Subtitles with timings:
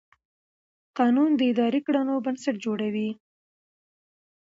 [0.97, 3.09] قانون د اداري کړنو بنسټ جوړوي.